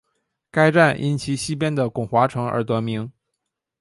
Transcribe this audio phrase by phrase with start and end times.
[0.49, 3.11] 该站因其西边的巩华城而得名。